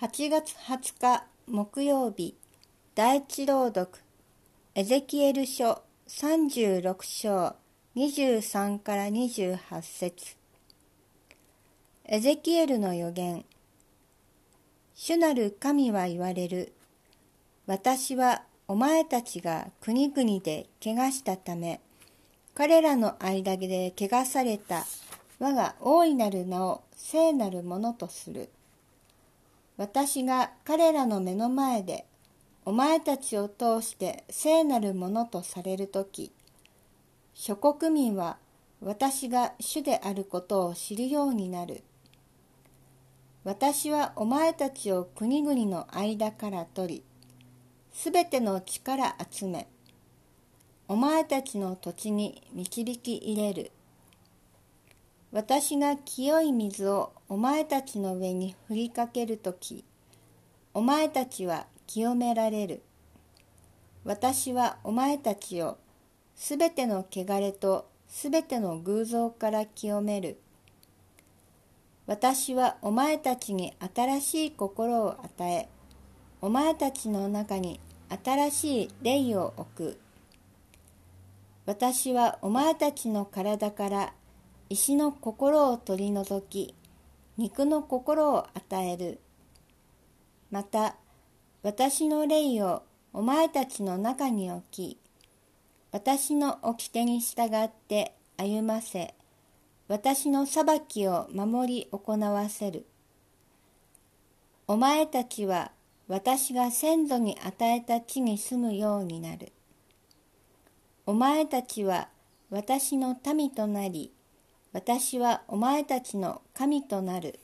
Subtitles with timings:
[0.00, 2.36] 8月20日木曜日
[2.94, 3.98] 第一朗読
[4.76, 7.56] エゼキエル書36章
[7.96, 10.36] 23から28節。
[12.04, 13.44] エゼキエルの予言
[14.94, 16.72] 主なる神は言われる。
[17.66, 21.80] 私はお前たちが国々で怪我したため
[22.54, 24.86] 彼らの間で汚された。
[25.40, 28.48] 我が大いなる名を聖なるものとする。
[29.78, 32.04] 私が彼らの目の前で
[32.64, 36.32] お前たちを通して聖なるものとされるとき、
[37.32, 38.38] 諸国民は
[38.82, 41.84] 私が主であることを知るようになる。
[43.44, 47.02] 私はお前たちを国々の間から取り、
[47.92, 49.68] すべての力集め、
[50.88, 53.70] お前たちの土地に導き入れる。
[55.30, 59.84] 私が清い水をお前たちの上に振りかけるとき、
[60.72, 62.82] お前たちは清められる。
[64.04, 65.76] 私はお前たちを
[66.34, 70.38] すべての汚れとすべての偶像から清める。
[72.06, 75.68] 私はお前たちに新しい心を与え、
[76.40, 77.80] お前たちの中に
[78.24, 80.00] 新しい霊を置く。
[81.66, 84.14] 私はお前たちの体から
[84.70, 86.74] 石の心を取り除き、
[87.38, 89.18] 肉の心を与える。
[90.50, 90.96] また、
[91.62, 92.82] 私の霊を
[93.14, 94.98] お前たちの中に置き、
[95.90, 99.14] 私の掟に従って歩ませ、
[99.88, 102.86] 私の裁きを守り行わせる。
[104.66, 105.72] お前たちは
[106.08, 109.50] 私が先祖に与えた地に住むようになる。
[111.06, 112.08] お前たちは
[112.50, 114.12] 私の民となり、
[114.72, 117.40] 私はお前たちの神となる。